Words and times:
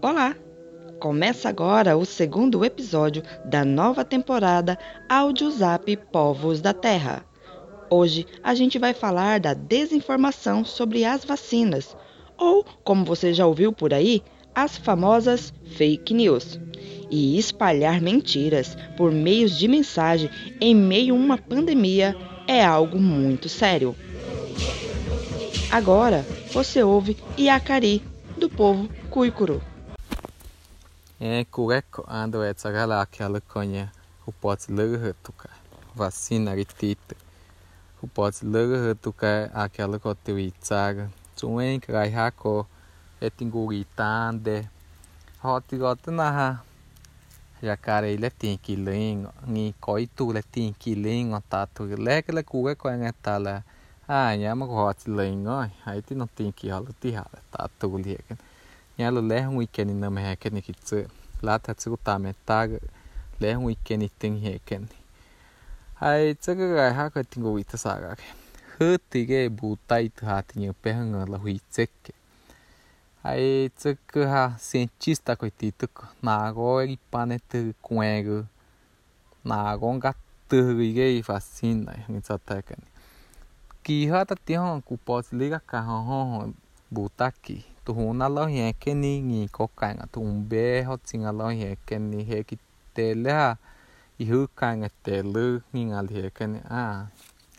Olá! 0.00 0.36
Começa 1.00 1.48
agora 1.48 1.96
o 1.96 2.04
segundo 2.04 2.64
episódio 2.64 3.24
da 3.44 3.64
nova 3.64 4.04
temporada 4.04 4.78
Audiozap 5.08 5.96
Povos 6.12 6.60
da 6.60 6.72
Terra. 6.72 7.24
Hoje 7.90 8.26
a 8.44 8.54
gente 8.54 8.78
vai 8.78 8.94
falar 8.94 9.40
da 9.40 9.54
desinformação 9.54 10.64
sobre 10.64 11.04
as 11.04 11.24
vacinas, 11.24 11.96
ou, 12.36 12.64
como 12.84 13.04
você 13.04 13.34
já 13.34 13.44
ouviu 13.44 13.72
por 13.72 13.92
aí, 13.92 14.22
as 14.54 14.78
famosas 14.78 15.52
fake 15.76 16.14
news. 16.14 16.60
E 17.10 17.36
espalhar 17.36 18.00
mentiras 18.00 18.76
por 18.96 19.10
meios 19.10 19.58
de 19.58 19.66
mensagem 19.66 20.30
em 20.60 20.76
meio 20.76 21.16
a 21.16 21.18
uma 21.18 21.36
pandemia 21.36 22.14
é 22.46 22.64
algo 22.64 23.00
muito 23.00 23.48
sério. 23.48 23.96
Agora 25.70 26.24
você 26.50 26.82
ouve 26.82 27.14
Iacari, 27.36 28.02
do 28.38 28.48
povo 28.48 28.88
Cuicuru. 29.10 29.62
É 31.20 31.44
correto 31.44 32.02
ando 32.08 32.42
é 32.42 32.54
tsagala 32.54 33.02
aquela 33.02 33.38
conha 33.42 33.92
o 34.26 34.32
pode 34.32 34.72
ler 34.72 35.14
tuka 35.22 35.50
vacina 35.94 36.54
ritita 36.54 37.14
o 38.00 38.08
pode 38.08 38.46
ler 38.46 38.96
tuka 38.96 39.50
aquela 39.52 39.98
que 39.98 40.14
tu 40.24 40.38
itsaga. 40.38 41.10
Tsueng 41.36 41.80
rai 41.86 42.14
hako 42.14 42.66
é 43.20 43.28
tinguritande 43.28 44.66
ele 48.04 48.30
tem 48.30 48.56
que 48.56 48.74
ler 48.74 49.28
ni 49.46 49.74
coi 49.78 50.06
tu 50.06 50.32
le 50.32 50.42
tem 50.42 50.72
que 50.72 50.94
ler 50.94 51.26
tá 51.50 51.66
tu 51.66 51.84
le 51.84 52.22
que 52.22 52.32
le 52.32 52.42
cuga 52.42 52.74
com 52.74 52.88
a 52.88 53.12
tala 53.12 53.64
à 54.08 54.36
nhà 54.36 54.54
mà 54.54 54.66
họ 54.66 54.92
chỉ 54.92 55.12
lên 55.12 55.42
ngói 55.42 55.70
hay 55.82 56.02
tí 56.02 56.16
nó 56.16 56.26
tin 56.36 56.52
kia 56.52 56.70
họ 56.70 56.82
tí 57.00 57.12
họ 57.12 57.24
ta 57.50 57.66
tu 57.78 57.98
liệt 57.98 58.20
cái 58.28 58.38
nhà 58.98 59.10
lo 59.10 59.20
lẽ 59.20 59.42
không 59.42 59.58
weekend 59.58 60.00
nằm 60.00 60.16
hè 60.16 60.36
cái 60.36 60.50
này 60.50 60.62
kịch 60.62 61.06
lá 61.40 61.58
thật 61.58 61.80
sự 61.80 61.96
ta 62.04 62.18
mẹ 62.18 62.32
ta 62.46 62.66
lẽ 63.38 63.54
không 63.54 63.66
weekend 63.66 64.08
tin 64.18 64.40
hè 64.40 64.58
cái 64.66 64.78
này. 64.78 64.88
Hay, 65.94 66.34
chắc 66.40 66.54
cái 66.54 66.68
cái 66.76 66.94
ha 66.94 67.08
cái 67.08 67.24
tin 67.24 67.44
của 67.44 67.60
ta 67.72 67.76
sao 67.76 68.00
cái 68.00 68.26
hư 68.76 68.96
thì 69.10 69.26
cái 69.26 69.48
bù 69.48 69.76
tay 69.86 70.10
thứ 70.16 70.26
hạt 70.26 70.44
nhiều 70.54 70.72
bé 70.84 70.92
hơn 70.92 71.30
là 71.32 71.38
hủy 71.38 71.60
chết 71.70 71.86
cái 72.04 72.12
hay, 73.22 73.70
chắc 73.78 73.96
cái 74.12 74.26
ha 74.26 74.52
cientista 74.72 75.34
cái 75.34 75.50
tí 75.58 75.70
tức. 75.70 75.90
Nà 76.22 76.52
có 76.56 76.84
cái 76.86 76.96
pane 77.12 77.38
từ 77.50 77.72
quen 77.82 78.26
cái 78.26 78.44
nà 79.44 79.76
có 79.80 79.98
gắt 80.02 80.16
từ 80.48 80.92
cái 80.96 81.22
vaccine 81.26 81.84
này, 81.84 81.98
người 82.08 82.20
ta 82.28 82.36
thấy 82.46 82.62
cái 82.62 82.78
này. 82.82 82.97
Ki 83.88 84.04
ha 84.12 84.18
ta 84.28 84.36
ti 84.46 84.52
hon 84.60 84.80
ku 84.84 84.94
po 85.06 85.14
liga 85.40 85.58
ka 85.70 85.78
hon 85.88 86.02
hon 86.08 86.48
buta 86.94 87.28
ki 87.44 87.56
tu 87.84 87.90
huna 87.98 88.26
lo 88.36 88.42
he 88.54 88.64
ke 88.82 88.92
ni 89.02 89.12
ni 89.28 89.40
ko 89.56 89.64
ka 89.80 89.88
nga 89.96 90.04
tu 90.12 90.20
be 90.50 90.64
ho 90.88 90.94
tinga 91.08 91.30
lo 91.38 91.46
he 91.60 91.70
ke 91.88 91.96
ni 92.10 92.20
he 92.30 92.38
ki 92.48 92.56
te 92.96 93.06
le 93.22 93.32
ha 93.38 93.50
i 94.22 94.24
hu 94.30 94.38
ka 94.60 94.68
nga 94.80 94.90
te 95.04 95.16
lu 95.32 95.46
ni 95.72 95.80
nga 95.88 96.04
li 96.06 96.12
he 96.18 96.24
ke 96.36 96.44
ni 96.52 96.60
a 96.80 96.82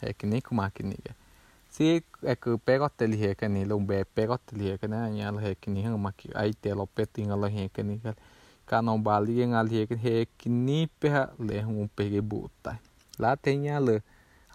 he 0.02 0.13
ki 0.17 0.25
ni 0.30 0.38
ku 0.45 0.52
ma 0.59 0.69
ki 0.75 0.83
ni 0.89 0.97
ge 1.05 1.13
si 1.73 1.83
e 2.33 2.36
ku 2.43 2.49
pe 2.66 2.77
go 2.81 2.88
te 2.97 3.09
li 3.11 3.17
he 3.23 3.31
ke 3.39 3.49
ni 3.53 3.66
lo 3.71 3.81
be 3.89 3.97
pe 4.16 4.27
go 4.30 4.38
te 4.45 4.53
li 4.59 4.69
he 4.69 4.77
ke 4.81 4.88
na 4.93 5.09
nya 5.16 5.33
lo 5.33 5.41
he 5.45 5.52
ki 5.61 5.73
ni 5.73 5.80
hang 5.86 5.97
ma 6.05 6.11
ki 6.19 6.30
ai 6.41 6.53
te 6.61 6.77
lo 6.77 6.86
pe 6.95 7.09
tinga 7.14 7.36
lo 7.41 7.49
he 7.55 7.66
ke 7.73 7.81
ni 7.89 7.97
ka 8.05 8.14
ka 8.69 8.77
no 8.86 8.93
ba 9.05 9.17
li 9.25 9.33
nga 9.49 9.66
li 9.67 9.73
he 9.81 9.83
ke 9.89 9.97
he 10.05 10.16
ki 10.38 10.53
ni 10.67 10.80
pe 10.99 11.08
ha 11.16 11.23
le 11.47 11.58
hu 11.66 11.89
pe 11.95 12.03
ge 12.14 12.21
buta 12.31 12.77
la 13.21 13.33
te 13.43 13.58
nya 13.64 13.81
le 13.88 13.97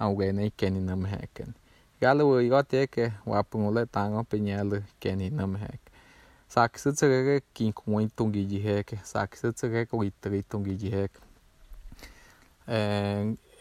au 0.03 0.13
ge 0.19 0.31
nei 0.39 0.51
ke 0.59 0.67
ni 0.75 0.81
na 0.89 0.95
me 1.03 1.11
he 1.17 1.23
Galawu 2.05 2.41
igote 2.41 2.87
que 2.87 3.13
wapu 3.27 3.59
muletango 3.59 4.23
peñalu 4.31 4.83
keni 5.01 5.31
nam 5.31 5.57
hek. 5.57 5.81
Sak 6.49 6.77
sutsugege 6.79 7.41
kink 7.55 7.87
moin 7.87 8.11
tungi 8.17 8.45
jihek. 8.45 8.89
Sak 9.05 9.37
sutsugege 9.37 9.87
kuitri 9.87 10.43
tungi 10.43 10.75
jihek. 10.77 11.13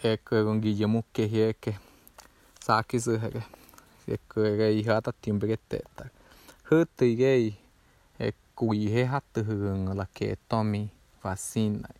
Eko 0.04 0.44
gungi 0.44 0.76
jemukke 0.76 1.28
hieke. 1.28 1.78
Saki 2.66 3.00
suhege. 3.00 3.44
Eko 4.08 4.44
ege 4.46 4.68
ihata 4.80 5.14
timbege 5.22 5.58
teetak. 5.70 6.12
Hüttu 6.68 7.06
igei. 7.06 7.56
Eko 8.20 8.74
ihe 8.74 9.06
hattu 9.06 9.44
hyöngöllä 9.48 10.06
keetomi 10.14 10.92
vasinai. 11.24 11.96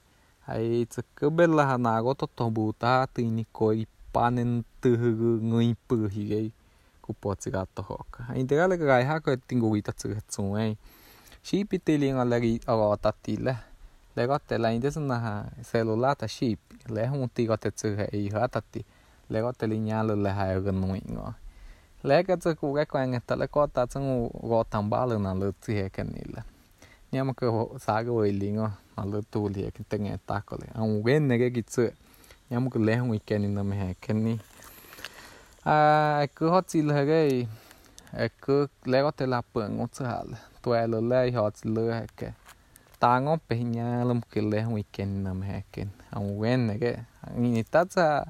Ai 0.48 0.82
itse 0.82 1.02
kybellä 1.16 1.66
hanago 1.66 2.14
totto 2.14 2.52
buutaa 2.52 3.08
tiini 3.08 3.48
koi 3.52 3.88
panen 4.14 4.52
tuhugu 4.82 5.30
nguin 5.50 5.76
puhigei 5.88 6.50
ku 7.04 7.12
potsi 7.22 7.50
gato 7.56 7.82
hoka 7.90 8.22
intega 8.40 8.66
le 8.72 8.76
gai 8.78 9.04
ha 9.10 9.16
ko 9.24 9.30
tinguita 9.48 9.92
tsu 10.00 10.08
hetsun 10.18 10.50
ei 10.64 10.74
shipi 11.48 11.78
tilin 11.86 12.18
alagi 12.24 12.54
agata 12.72 13.12
tile 13.24 13.54
le 14.16 14.24
gotte 14.30 14.56
la 14.64 14.70
indes 14.76 14.98
na 15.10 15.18
ha 15.26 15.34
celulata 15.70 16.28
ship 16.36 16.60
le 16.96 17.04
hun 17.12 17.28
ti 17.36 17.44
gotte 17.50 17.70
tsu 17.80 17.88
ei 18.16 18.26
hatati 18.36 18.82
le 19.32 19.38
gotte 19.44 19.66
li 19.72 19.78
nyalo 19.88 20.14
le 20.24 20.32
ha 20.38 20.46
ga 20.66 20.72
nuingo 20.82 21.28
le 22.08 22.16
ga 22.28 22.36
tsu 22.38 22.50
ku 22.60 22.66
ga 22.78 22.84
kwang 22.92 23.16
ta 23.28 23.34
le 23.42 23.48
kota 23.56 23.82
tsu 23.92 24.00
go 24.50 24.60
tambalo 24.74 25.16
na 25.26 25.32
lu 25.40 25.48
tsi 25.62 25.72
he 25.80 25.86
kanila 25.96 26.42
nyama 27.12 27.34
ko 27.34 27.46
sago 27.86 28.26
ilingo 28.32 28.68
na 28.96 29.02
lu 29.12 29.20
tuli 29.32 29.62
ke 29.76 29.82
tenga 29.90 30.18
takole 30.30 30.68
an 30.80 31.02
wen 31.04 31.28
ne 31.28 31.36
ge 31.42 31.50
gitsu 31.56 31.84
em 32.54 32.70
cũng 32.70 32.84
lấy 32.86 32.96
hũ 32.96 33.12
ý 33.12 33.20
kiến 33.26 33.42
nên 33.42 33.56
nó 33.56 33.64
mới 33.64 33.78
hay 33.78 33.96
yamuk 34.04 34.06
lehung 34.06 34.38
ikeni 34.38 34.38
nam 34.38 34.38
he 34.38 34.38
kenni 34.38 34.38
a 35.66 36.28
ku 36.36 36.46
hotil 36.54 36.92
hage 36.94 37.48
ku 38.42 38.68
lego 38.86 39.12
te 39.12 39.26
la 39.26 39.42
pang 39.42 39.82
otsal 39.84 40.28
là 40.66 41.00
lấy 41.02 41.32
hot 41.32 41.66
le 41.66 41.84
hake 42.00 42.30
tango 43.00 43.38
peña 43.48 44.06
lum 44.06 44.22
que 44.32 44.42
lehung 44.42 44.76
ikeni 44.76 45.24
nam 45.24 45.42
he 45.42 45.64
ken. 45.72 45.90
An 46.12 46.38
wen 46.40 46.68
nege 46.68 46.92
ni 47.36 47.64
tatsa 47.64 48.26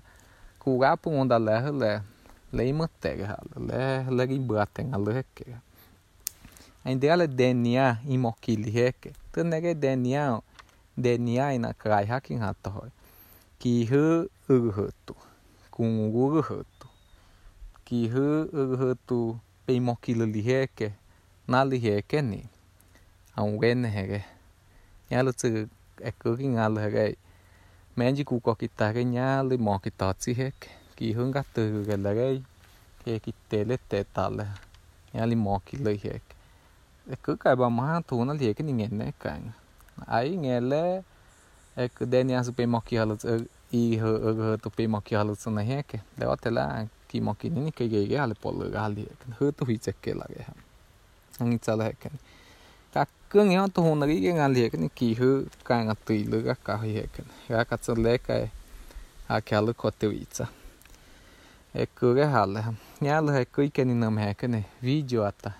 lấy 0.59 0.79
ga 0.79 0.95
pu 0.95 1.09
onda 1.11 1.37
le 1.47 1.55
le 1.81 1.91
lấy 2.51 2.73
mutega 2.73 3.37
le 3.67 3.81
le 4.17 4.23
gi 4.29 4.39
baten 4.39 4.91
cái 5.35 5.47
anh 6.85 6.99
ainda 6.99 7.07
ela 7.07 7.25
DNA 7.27 7.87
imokili 8.07 8.71
cái 9.01 9.13
tu 9.33 9.43
nege 9.43 9.73
DNA 9.73 10.39
DNA 10.97 11.45
ina 11.55 11.73
kai 11.73 12.05
hakin 12.05 12.39
hato 12.39 12.69
hoy 12.71 12.89
Kihu 13.63 14.27
ughutu. 14.51 15.15
Kungu 15.71 16.27
ughutu. 16.27 16.87
Kihu 17.87 18.43
ughutu 18.61 19.39
peimokilo 19.65 20.25
liheke. 20.25 20.91
Na 21.47 21.63
liheke 21.65 22.21
ni. 22.21 22.43
Aungene 23.35 23.87
hege. 23.87 24.21
Nyalu 25.11 25.31
tsu 25.31 25.47
ekuki 26.03 26.47
ngalu 26.47 26.77
hege. 26.83 27.15
Menji 27.97 28.23
kuko 28.27 28.55
kitage 28.55 29.05
nyalu 29.05 29.55
mo 29.57 29.79
kitatsi 29.79 30.33
heke. 30.33 30.69
Kihu 30.95 31.21
ngatu 31.31 31.87
gelege. 31.87 32.43
Heki 33.05 33.31
tele 33.49 33.77
tetale. 33.89 34.47
Nyalu 35.13 35.35
mo 35.39 35.59
kilo 35.63 35.91
heke. 35.91 36.35
Eku 37.13 37.39
kai 37.39 37.55
ba 37.55 37.69
maha 37.71 38.03
tu 38.03 38.19
na 38.25 38.33
liheke 38.35 38.59
ni 38.63 38.73
ngene 38.75 39.13
kanga. 39.15 39.55
Aí 40.07 40.35
ngele. 40.35 41.07
Eku 41.79 42.05
deniasu 42.05 42.51
peimokilo 42.53 43.15
tsu 43.15 43.47
e 43.73 43.97
tupi 44.63 44.87
moki 44.87 45.15
halu 45.15 45.35
sana 45.35 45.61
heke 45.61 45.97
lewat 46.19 46.45
la 46.57 46.85
ki 47.09 47.21
moki 47.27 47.49
ni 47.49 47.71
ke 47.71 47.87
ge 47.93 48.01
ge 48.09 48.17
hal 48.21 48.33
pol 48.43 48.69
ga 48.73 48.79
hal 48.85 48.95
hu 49.39 49.51
tu 49.57 49.65
hi 49.69 49.77
chekke 49.85 50.11
lage 50.19 50.41
ha 50.47 50.53
angi 51.41 51.57
chala 51.65 51.83
heke 51.89 52.09
ka 52.93 53.05
kung 53.31 53.51
yo 53.57 53.63
tu 53.75 53.81
hun 53.85 54.05
ri 54.09 54.17
ge 54.25 54.31
ngal 54.39 54.53
heke 54.61 54.77
ni 54.83 54.89
ki 54.97 55.09
hu 55.19 55.29
ka 55.67 55.75
nga 55.85 55.95
tu 56.05 56.13
lu 56.31 56.37
ga 56.47 56.55
ka 56.67 56.77
hi 56.83 56.91
heke 56.99 57.21
ga 57.49 57.63
ka 57.69 57.75
tsa 57.83 57.93
le 58.03 58.13
ka 58.27 58.35
ko 61.97 62.07
ge 62.17 62.25
ha 62.35 62.41
heke 63.37 63.61
heke 64.25 64.47
ne 64.53 64.61
video 64.81 65.19
ata 65.31 65.51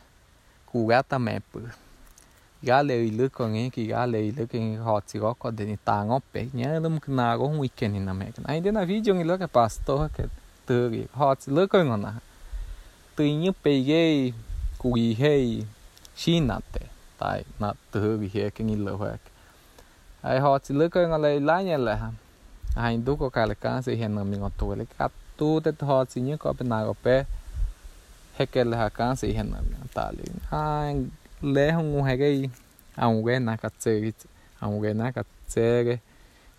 galeoiluk 2.67 3.41
angen 3.45 3.71
ki 3.75 3.87
galeoiluk 3.93 4.53
en 4.59 4.77
hotsigo 4.87 5.33
ko 5.41 5.51
den 5.51 5.77
tango 5.85 6.19
pe 6.33 6.49
nyalum 6.53 6.99
knago 7.05 7.45
un 7.51 7.57
weekend 7.63 7.95
in 7.95 8.07
amerika 8.07 8.41
ainda 8.45 8.71
na 8.71 8.85
video 8.85 9.15
ngilo 9.15 9.37
que 9.37 9.47
pastor 9.47 10.09
que 10.15 10.23
tu 10.67 10.77
hotsigo 11.19 11.83
ngona 11.89 12.13
tu 13.15 13.23
inyo 13.23 13.53
peguei 13.63 14.33
kui 14.83 15.13
hei, 15.13 15.65
shinate. 16.15 16.89
Tai, 17.19 17.45
na 17.59 17.73
tu 17.91 18.17
gi 18.21 18.27
he 18.33 18.49
que 18.55 18.63
ngilo 18.67 18.97
hek 19.03 19.21
ai 20.23 20.39
hotsigo 20.45 20.99
ngala 21.09 21.29
la 21.49 21.57
nyala 21.67 21.95
ainda 22.75 23.11
ko 23.15 23.29
kale 23.29 23.55
kan 23.63 23.83
se 23.85 23.95
hen 23.95 24.17
mi 24.29 24.37
ngoto 24.37 24.75
le. 24.75 24.85
Ka 24.97 25.09
tu 25.37 25.61
te 25.61 25.71
hotsinyo 25.89 26.37
ko 26.41 26.53
pe 26.57 26.63
nago 26.63 26.93
pe. 27.03 27.15
Hekel 28.37 28.73
ha 28.79 28.89
kan 28.89 29.15
se 29.15 29.27
hen 29.37 29.49
mi 29.69 29.77
tali 29.95 30.25
ai 30.51 31.05
lehun 31.43 32.07
hegei 32.07 32.49
aunge 32.95 33.39
nakatseri 33.39 34.13
aunge 34.61 34.93
nakatsere 34.93 35.99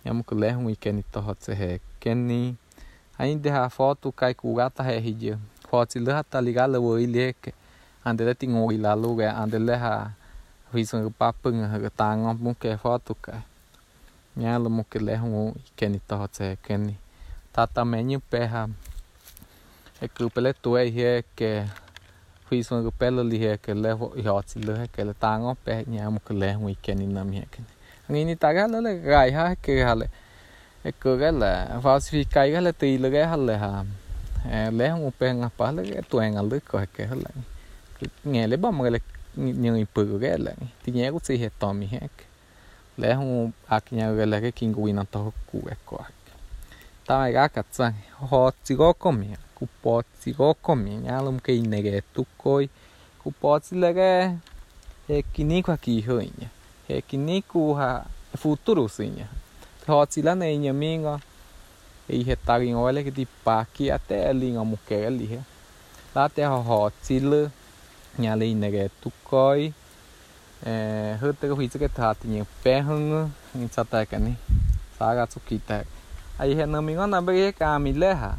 yamuk 0.04 0.32
lehun 0.32 0.68
ikeni 0.68 1.02
tohotse 1.12 1.54
he 1.56 1.80
keni 2.00 2.56
ainda 3.18 3.52
ha 3.52 3.68
foto 3.68 4.12
kai 4.12 4.34
kurata 4.34 4.84
he 4.84 5.00
hidia 5.00 5.38
foto 5.70 6.00
leha 6.00 6.22
tá 6.22 6.44
ligada 6.44 6.80
o 6.80 6.98
ilheke 7.00 7.56
andele 8.04 8.34
tinha 8.34 8.60
o 8.60 8.72
ilalo 8.72 9.14
ga 9.16 9.32
andele 9.42 9.76
ha 9.76 10.12
visan 10.72 11.08
papang 11.10 11.64
ha 11.64 11.78
tanga 11.96 12.34
muke 12.34 12.76
foto 12.76 13.16
ka 13.24 13.40
nyalo 14.36 14.68
muke 14.68 14.98
lehun 14.98 15.56
ikeni 15.68 15.98
tohotse 16.08 16.56
keni 16.60 16.94
tata 17.52 17.84
menyu 17.84 18.20
peha 18.20 18.68
é 20.02 20.08
que 20.08 20.24
o 20.24 20.28
peleto 20.28 20.76
é 20.76 21.22
que 21.36 21.64
huisma 22.50 22.82
ga 22.82 22.90
pela 22.90 23.22
li 23.30 23.38
he 23.38 23.56
ke 23.64 23.72
le 23.74 23.92
ho 23.98 24.12
yot 24.26 24.56
le 24.66 24.74
he 24.80 24.86
ke 24.94 25.04
le 25.08 25.14
tango 25.24 25.54
pe 25.64 25.84
nya 25.92 26.10
mu 26.14 26.20
ke 26.26 26.34
le 26.40 26.52
hu 26.58 26.74
ke 26.84 26.92
ni 26.98 27.06
nam 27.06 27.32
he 27.32 27.44
ke 27.52 27.60
ngi 28.10 28.24
ni 28.28 28.34
ta 28.42 28.52
ga 28.56 28.66
le 28.66 28.92
ga 29.10 29.22
ha 29.36 29.44
ke 29.64 29.74
ha 29.86 29.94
le 30.00 30.06
e 30.84 30.92
ko 31.02 31.16
ga 31.20 31.30
la 31.42 31.50
falsifica 31.84 32.44
ga 32.52 32.60
le 32.66 32.72
ti 32.80 32.98
le 32.98 33.08
ga 33.14 33.22
ha 33.32 33.36
le 33.48 33.54
ha 33.64 33.72
le 34.78 34.90
hu 34.96 35.10
pe 35.18 35.32
nga 35.40 35.48
pa 35.58 35.70
le 35.76 35.82
ke 35.88 36.02
tu 36.10 36.20
nga 36.34 36.42
le 36.50 36.60
ko 36.68 36.84
ke 36.96 37.08
ha 37.10 37.16
le 37.24 37.30
nge 38.30 38.42
le 38.50 38.56
ba 38.62 38.68
ma 38.76 38.90
le 38.94 39.00
ni 39.36 39.84
pu 39.94 40.04
ga 40.22 40.36
le 40.46 40.52
ti 40.82 40.88
nya 40.96 41.12
ku 41.14 41.18
si 41.26 41.40
he 41.42 41.48
to 41.60 41.68
mi 41.78 41.86
he 41.94 42.02
ke 42.16 42.24
le 43.00 43.08
hu 43.18 43.28
a 43.74 43.80
ki 43.84 43.96
nya 43.96 44.12
ga 44.18 44.24
le 44.32 44.36
ke 44.44 44.50
kingu 44.58 44.88
ina 44.92 45.04
to 45.14 45.32
ku 45.48 45.58
e 45.74 45.76
ko 45.88 45.96
ta 47.06 47.16
ga 47.36 47.48
ka 47.54 47.62
tsa 47.74 47.86
ho 48.30 48.40
ti 48.64 48.72
go 48.80 48.92
ko 49.02 49.12
mi 49.20 49.28
kupacivok 49.66 50.58
caminharam 50.62 51.38
que 51.38 51.60
negue 51.60 52.02
tucoi 52.12 52.68
cupaci 53.18 53.74
legue 53.74 54.38
é 55.08 55.22
que 55.32 55.44
nem 55.44 55.62
com 55.62 55.72
aqui 55.72 56.00
rainha 56.00 56.50
é 56.88 57.00
que 57.00 57.16
nem 57.16 57.42
com 57.42 57.76
a 57.76 58.04
futuro 58.34 58.88
sinha 58.88 59.28
hoti 59.88 60.22
lá 60.22 60.34
na 60.34 60.46
minha 60.46 60.70
amiga 60.70 61.20
e 62.08 62.22
retarem 62.22 62.74
olha 62.74 63.02
que 63.02 63.10
de 63.10 63.26
parque 63.44 63.90
até 63.90 64.28
ali 64.28 64.52
uma 64.52 64.64
mulher 64.64 65.06
ali 65.06 65.40
lá 66.14 66.26
até 66.26 66.48
hoti 66.48 67.20
lá 67.20 67.50
nhà 68.18 68.36
lì 68.36 68.54
negue 68.54 68.78
eh, 68.78 68.90
tucoi 69.02 69.74
é 70.64 71.18
hota 71.20 71.48
que 71.48 71.56
fiz 71.56 71.72
que 71.72 71.88
tá 71.88 72.14
tinha 72.14 72.46
perna 72.62 73.28
em 73.54 73.68
sataca 73.68 74.18
né 74.20 74.36
saga 74.96 75.26
tsukita 75.26 75.84
aí 76.38 76.54
renamingona 76.54 77.20
bege 77.20 77.52
kamilha 77.52 78.38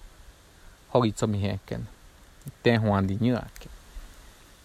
hogi 0.93 1.11
tsomi 1.11 1.39
heken 1.39 1.83
te 2.63 2.77
huan 2.77 3.07
di 3.07 3.15
nyu 3.21 3.35
ake. 3.35 3.69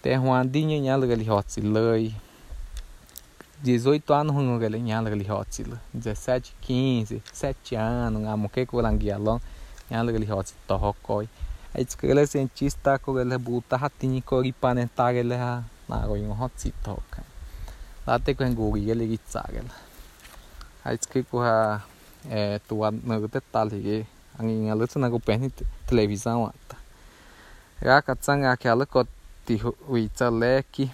Te 0.03 0.17
huan 0.17 0.51
di 0.53 0.65
nyu 0.65 0.79
nyal 0.81 1.07
gali 1.07 1.25
hotsi 1.25 1.61
lei 1.61 2.15
18 3.65 4.15
anos 4.15 4.35
hung 4.37 4.61
gali 4.61 4.81
nyal 4.81 5.05
gali 5.13 5.25
hotsi 5.25 5.65
17 5.65 6.53
15 6.67 7.21
7 7.33 7.77
anos 7.77 8.27
amoke 8.29 8.67
kulangialon 8.67 9.41
nyal 9.91 10.13
gali 10.15 10.27
hotsi 10.27 10.55
to 10.69 10.79
hokoi 10.79 11.29
aitzkele 11.75 12.27
sentista 12.27 12.99
ko 12.99 13.15
gele 13.15 13.39
buta 13.39 13.77
hatini 13.79 14.21
ko 14.23 14.43
gipane 14.43 14.89
tagele, 14.99 15.37
ha 15.37 15.63
na 15.89 16.07
go 16.09 16.15
yung 16.17 16.37
hotsi 16.43 16.73
to 16.85 16.97
ka 17.11 17.23
late 18.07 18.35
ko 18.35 18.45
ngogi 18.45 18.85
gele 18.89 19.05
gitsagel 19.13 19.69
aitzke 20.85 21.23
ko 21.31 21.37
ha 21.47 21.57
eh 22.31 22.59
tuan 22.69 22.95
nagte 23.07 23.41
talhige. 23.53 24.16
Angin 24.39 24.71
alutsa 24.71 25.01
nagu 25.01 25.19
peni 25.19 25.51
televisão 25.87 26.47
ata 26.47 26.77
ga 27.81 28.03
katsanga 28.03 28.53
akala 28.53 28.87
ko 28.87 29.05
ti 29.47 29.57
huitsa 29.61 30.31
leki 30.31 30.91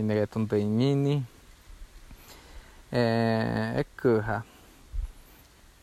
inegeton 0.00 0.46
teinini 0.46 1.22
eh 2.92 3.82
ekha 3.82 4.42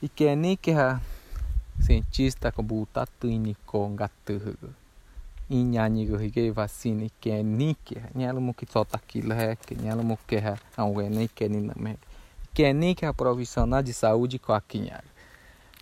ikeni 0.02 0.58
ke 0.58 0.72
ha 0.74 1.00
cientista 1.84 2.52
ko 2.56 2.64
buta 2.64 3.06
tuini 3.20 3.56
ko 3.66 3.90
ngatu 3.90 4.40
inyanyi 5.52 6.06
go 6.08 6.18
hige 6.18 6.52
vacina 6.52 7.10
ke 7.20 7.44
ni 7.44 7.76
ke 7.76 8.00
nyalo 8.16 8.40
mo 8.40 8.54
ki 8.54 8.66
kila 9.08 9.56
que 9.56 9.76
nyalo 9.76 10.04
mo 10.04 10.18
que 10.28 10.40
ha 10.40 10.56
awe 10.78 11.10
nem 11.10 11.28
que 11.28 11.50
ni 11.50 11.60
na 11.60 11.74
me 11.76 11.98
que 12.54 12.74
ni 12.74 12.96
que 12.96 13.06
a 13.06 13.14
profissional 13.14 13.84
de 13.84 13.92
saúde 13.92 14.40
ko 14.40 14.54
akinya 14.54 15.04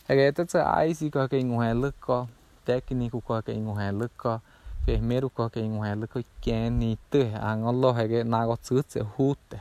Reetetsä 0.09 0.63
aisikorkeinguhelukko, 0.65 2.27
tekniikukorkeinguhelukko, 2.65 4.39
enfermeirukorkeinguhelukko, 4.87 6.19
kienitte, 6.41 7.31
angollo 7.41 7.93
hege 7.93 8.23
nagotsutse 8.23 8.99
hutte. 9.17 9.59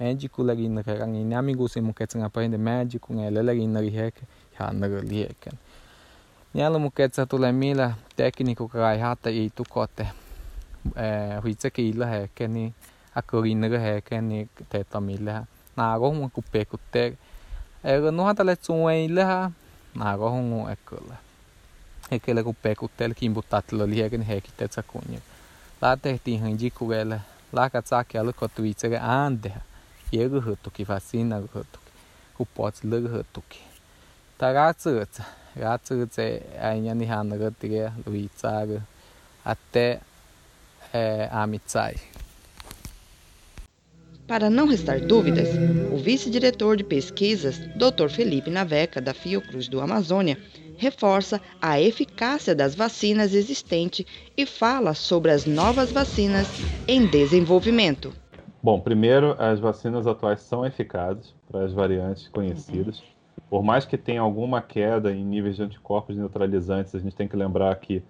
Medico 0.00 0.46
legin 0.46 0.82
kerang 0.84 1.14
ini 1.16 1.34
amigo 1.34 1.68
se 1.68 1.80
muketsa 1.80 2.18
ngapain 2.18 2.50
de 2.50 2.58
magic 2.58 3.02
ngai 3.10 3.30
lelagin 3.30 3.72
nari 3.72 3.90
hek 3.90 4.14
ya 4.58 4.72
nari 4.72 5.00
lieken. 5.08 5.52
Nyalo 6.54 6.78
muketsa 6.78 7.26
tule 7.26 7.52
mila 7.52 7.94
tekniko 8.16 8.68
kai 8.68 8.98
hata 8.98 9.30
i 9.30 9.50
tu 9.50 9.64
kote. 9.64 10.06
Eh 10.96 11.38
huitse 11.42 11.70
ke 11.70 11.88
ila 11.88 12.06
hek 12.06 12.40
ni 12.40 12.72
akori 13.14 13.54
nari 13.54 13.78
hek 13.78 14.10
ni 14.22 14.48
te 14.68 14.84
tamila. 14.84 15.46
Nago 15.76 16.12
mu 16.12 16.28
kupe 16.28 16.64
kutte. 16.64 17.16
Ego 17.84 18.10
no 18.10 18.24
hata 18.24 18.44
le 18.44 18.56
tsuwe 18.56 19.04
ila 19.04 19.50
nago 19.94 20.30
hon 20.30 20.70
ekkolla 20.72 21.16
ekelle 22.10 22.42
kun 22.42 22.56
pekuttel 22.62 23.10
hekin 23.10 23.34
liegen 23.86 24.22
hekitetsa 24.22 24.82
kunja 24.82 25.20
la 25.82 25.96
tehtiin 25.96 26.40
hanjikugelle 26.40 27.20
la 27.52 27.70
katsake 27.70 28.18
alko 28.18 28.48
tuitsege 28.48 28.98
andeha. 28.98 29.60
Jego 30.12 30.40
huttuki 30.40 30.84
fasina 30.84 31.36
huttuki. 31.40 31.90
Ku 32.36 32.48
pots 32.54 32.84
lego 32.84 33.08
huttuki. 33.08 33.60
Ta 34.38 34.52
gatsutsa 34.52 35.24
gatsutse 35.58 36.42
aina 36.70 36.94
ni 36.94 37.06
hanagotige 37.06 37.92
luitsage 38.06 38.80
atte 39.44 40.00
eh, 40.94 41.28
amitsai 41.42 41.94
Para 44.26 44.48
não 44.48 44.66
restar 44.66 45.00
dúvidas, 45.00 45.48
o 45.92 45.98
vice-diretor 45.98 46.78
de 46.78 46.84
pesquisas, 46.84 47.58
Dr. 47.76 48.08
Felipe 48.08 48.50
Naveca, 48.50 48.98
da 48.98 49.12
Fiocruz 49.12 49.68
do 49.68 49.82
Amazônia, 49.82 50.38
reforça 50.78 51.42
a 51.60 51.78
eficácia 51.78 52.54
das 52.54 52.74
vacinas 52.74 53.34
existentes 53.34 54.06
e 54.34 54.46
fala 54.46 54.94
sobre 54.94 55.30
as 55.30 55.44
novas 55.44 55.92
vacinas 55.92 56.48
em 56.88 57.06
desenvolvimento. 57.06 58.14
Bom, 58.62 58.80
primeiro, 58.80 59.36
as 59.38 59.60
vacinas 59.60 60.06
atuais 60.06 60.40
são 60.40 60.64
eficazes 60.64 61.34
para 61.46 61.62
as 61.62 61.74
variantes 61.74 62.26
conhecidas. 62.28 63.02
Por 63.50 63.62
mais 63.62 63.84
que 63.84 63.98
tenha 63.98 64.22
alguma 64.22 64.62
queda 64.62 65.12
em 65.12 65.22
níveis 65.22 65.56
de 65.56 65.62
anticorpos 65.62 66.16
neutralizantes, 66.16 66.94
a 66.94 66.98
gente 66.98 67.14
tem 67.14 67.28
que 67.28 67.36
lembrar 67.36 67.76
que 67.76 68.02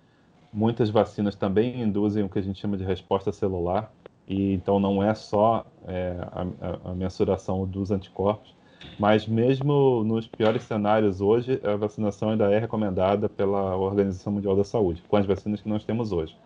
muitas 0.53 0.91
vacinas 0.91 1.35
também 1.35 1.83
induzem 1.83 2.23
o 2.23 2.29
que 2.29 2.39
a 2.39 2.43
gente 2.43 2.61
chama 2.61 2.77
de 2.77 2.85
resposta 2.85 3.33
celular, 3.33 3.93
e 4.27 4.53
então 4.53 4.81
não 4.81 5.03
é 5.03 5.15
só 5.15 5.65
é, 5.87 6.17
a, 6.33 6.91
a, 6.91 6.95
mensuração 6.95 7.67
dos 7.67 7.91
anticorpos, 7.91 8.55
mas 8.99 9.27
mesmo 9.27 10.03
nos 10.05 10.27
piores 10.27 10.63
cenários 10.63 11.21
hoje, 11.21 11.61
a 11.65 11.77
vacinação 11.77 12.31
ainda 12.31 12.53
é 12.53 12.59
recomendada 12.59 13.29
pela 13.29 13.77
Organização 13.77 14.33
Mundial 14.33 14.57
da 14.57 14.65
Saúde, 14.65 15.03
com 15.09 15.17
as 15.17 15.27
vacinas 15.27 15.61
que 15.61 15.69
nós 15.69 15.85
temos 15.85 16.13
hoje. 16.13 16.37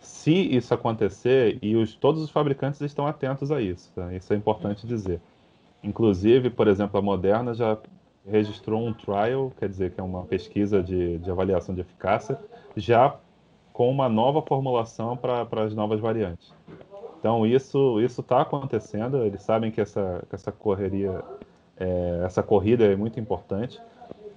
Se 0.00 0.32
isso 0.32 0.72
acontecer, 0.72 1.58
e 1.62 1.76
os, 1.76 1.94
todos 1.94 2.22
os 2.22 2.30
fabricantes 2.30 2.80
estão 2.80 3.06
atentos 3.06 3.50
a 3.50 3.60
isso, 3.60 3.90
tá? 3.94 4.12
isso 4.14 4.32
é 4.32 4.36
importante 4.36 4.86
dizer. 4.86 5.20
Inclusive, 5.82 6.50
por 6.50 6.68
exemplo, 6.68 6.98
a 6.98 7.02
Moderna 7.02 7.54
já 7.54 7.78
registrou 8.26 8.84
um 8.84 8.92
trial, 8.92 9.52
quer 9.58 9.68
dizer, 9.68 9.92
que 9.92 10.00
é 10.00 10.02
uma 10.02 10.24
pesquisa 10.24 10.82
de, 10.82 11.18
de 11.18 11.30
avaliação 11.30 11.74
de 11.74 11.80
eficácia, 11.80 12.38
já 12.76 13.14
com 13.76 13.90
uma 13.90 14.08
nova 14.08 14.40
formulação 14.40 15.18
para 15.18 15.46
as 15.62 15.74
novas 15.74 16.00
variantes. 16.00 16.50
Então 17.18 17.44
isso 17.44 18.00
isso 18.00 18.22
está 18.22 18.40
acontecendo. 18.40 19.18
Eles 19.18 19.42
sabem 19.42 19.70
que 19.70 19.82
essa 19.82 20.26
essa 20.32 20.50
correria, 20.50 21.22
é, 21.76 22.22
essa 22.24 22.42
corrida 22.42 22.84
é 22.86 22.96
muito 22.96 23.20
importante. 23.20 23.78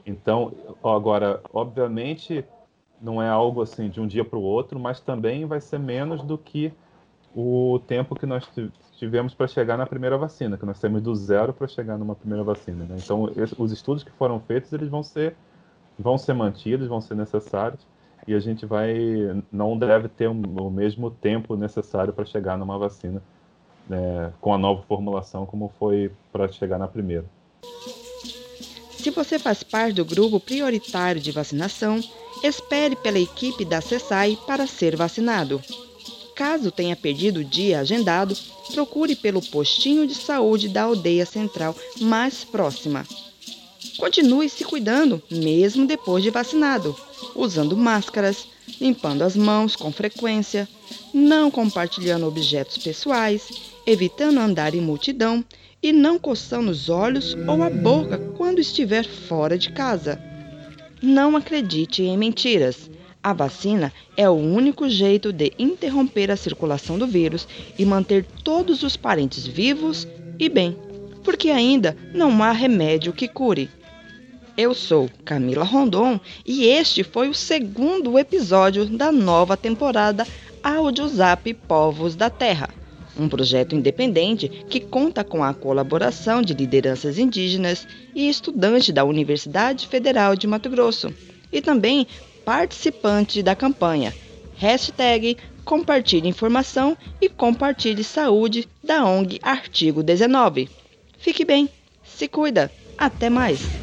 Então 0.05 0.51
agora, 0.83 1.39
obviamente, 1.53 2.43
não 3.01 3.23
é 3.23 3.29
algo 3.29 3.61
assim 3.61 3.87
de 3.87 4.01
um 4.01 4.07
dia 4.07 4.25
para 4.25 4.37
o 4.37 4.41
outro, 4.41 4.77
mas 4.77 4.99
também 4.99 5.45
vai 5.45 5.61
ser 5.61 5.79
menos 5.79 6.21
do 6.21 6.37
que 6.37 6.73
o 7.33 7.79
tempo 7.87 8.15
que 8.15 8.25
nós 8.25 8.45
tivemos 8.97 9.33
para 9.33 9.47
chegar 9.47 9.77
na 9.77 9.85
primeira 9.85 10.17
vacina, 10.17 10.57
que 10.57 10.65
nós 10.65 10.81
temos 10.81 11.01
do 11.01 11.15
zero 11.15 11.53
para 11.53 11.65
chegar 11.65 11.97
numa 11.97 12.13
primeira 12.13 12.43
vacina. 12.43 12.83
Né? 12.83 12.97
Então, 13.01 13.31
os 13.57 13.71
estudos 13.71 14.03
que 14.03 14.11
foram 14.11 14.37
feitos, 14.41 14.73
eles 14.73 14.89
vão 14.89 15.01
ser, 15.01 15.33
vão 15.97 16.17
ser 16.17 16.33
mantidos, 16.33 16.89
vão 16.89 16.99
ser 16.99 17.15
necessários. 17.15 17.87
E 18.27 18.33
a 18.33 18.39
gente 18.39 18.65
vai 18.65 18.93
não 19.51 19.77
deve 19.77 20.07
ter 20.07 20.27
o 20.27 20.69
mesmo 20.69 21.11
tempo 21.11 21.55
necessário 21.55 22.13
para 22.13 22.25
chegar 22.25 22.57
numa 22.57 22.77
vacina 22.77 23.21
né, 23.87 24.31
com 24.39 24.53
a 24.53 24.57
nova 24.57 24.83
formulação 24.83 25.45
como 25.45 25.71
foi 25.79 26.11
para 26.31 26.47
chegar 26.47 26.77
na 26.77 26.87
primeira. 26.87 27.25
Se 28.91 29.09
você 29.09 29.39
faz 29.39 29.63
parte 29.63 29.95
do 29.95 30.05
grupo 30.05 30.39
prioritário 30.39 31.21
de 31.21 31.31
vacinação, 31.31 31.99
espere 32.43 32.95
pela 32.97 33.17
equipe 33.17 33.63
da 33.65 33.81
CESAI 33.81 34.37
para 34.45 34.67
ser 34.67 34.95
vacinado. 34.95 35.61
Caso 36.35 36.71
tenha 36.71 36.95
perdido 36.95 37.39
o 37.39 37.43
dia 37.43 37.79
agendado, 37.79 38.35
procure 38.73 39.15
pelo 39.15 39.41
postinho 39.41 40.05
de 40.05 40.15
saúde 40.15 40.69
da 40.69 40.83
aldeia 40.83 41.25
central 41.25 41.75
mais 41.99 42.43
próxima. 42.43 43.05
Continue 43.99 44.47
se 44.47 44.63
cuidando, 44.63 45.21
mesmo 45.29 45.85
depois 45.85 46.23
de 46.23 46.29
vacinado, 46.29 46.95
usando 47.35 47.75
máscaras, 47.75 48.47
limpando 48.79 49.23
as 49.23 49.35
mãos 49.35 49.75
com 49.75 49.91
frequência, 49.91 50.69
não 51.13 51.51
compartilhando 51.51 52.25
objetos 52.25 52.77
pessoais, 52.77 53.49
evitando 53.85 54.39
andar 54.39 54.73
em 54.73 54.79
multidão 54.79 55.43
e 55.83 55.91
não 55.91 56.17
coçando 56.17 56.71
os 56.71 56.87
olhos 56.87 57.35
ou 57.45 57.61
a 57.61 57.69
boca 57.69 58.17
quando 58.37 58.59
estiver 58.59 59.05
fora 59.05 59.57
de 59.57 59.69
casa. 59.73 60.17
Não 61.01 61.35
acredite 61.35 62.01
em 62.01 62.17
mentiras. 62.17 62.89
A 63.21 63.33
vacina 63.33 63.91
é 64.15 64.29
o 64.29 64.33
único 64.33 64.87
jeito 64.87 65.33
de 65.33 65.51
interromper 65.59 66.31
a 66.31 66.37
circulação 66.37 66.97
do 66.97 67.05
vírus 67.05 67.45
e 67.77 67.83
manter 67.83 68.25
todos 68.45 68.81
os 68.81 68.95
parentes 68.95 69.45
vivos 69.45 70.07
e 70.39 70.47
bem, 70.47 70.77
porque 71.21 71.49
ainda 71.49 71.97
não 72.13 72.41
há 72.41 72.53
remédio 72.53 73.11
que 73.11 73.27
cure. 73.27 73.69
Eu 74.61 74.73
sou 74.73 75.09
Camila 75.23 75.63
Rondon 75.63 76.19
e 76.45 76.65
este 76.65 77.01
foi 77.01 77.29
o 77.29 77.33
segundo 77.33 78.19
episódio 78.19 78.85
da 78.85 79.09
nova 79.09 79.55
temporada 79.55 80.27
Audiozap 80.61 81.53
Povos 81.53 82.13
da 82.13 82.29
Terra, 82.29 82.69
um 83.17 83.29
projeto 83.29 83.73
independente 83.73 84.49
que 84.69 84.81
conta 84.81 85.23
com 85.23 85.45
a 85.45 85.53
colaboração 85.53 86.41
de 86.41 86.53
lideranças 86.53 87.17
indígenas 87.17 87.87
e 88.13 88.27
estudantes 88.27 88.93
da 88.93 89.05
Universidade 89.05 89.87
Federal 89.87 90.35
de 90.35 90.45
Mato 90.45 90.69
Grosso 90.69 91.09
e 91.53 91.61
também 91.61 92.05
participante 92.43 93.41
da 93.41 93.55
campanha. 93.55 94.13
Hashtag 94.57 95.37
compartilhe 95.63 96.27
informação 96.27 96.97
e 97.21 97.29
compartilhe 97.29 98.03
saúde 98.03 98.67
da 98.83 99.05
ONG 99.05 99.39
Artigo 99.41 100.03
19. 100.03 100.67
Fique 101.17 101.45
bem, 101.45 101.69
se 102.03 102.27
cuida, 102.27 102.69
até 102.97 103.29
mais! 103.29 103.78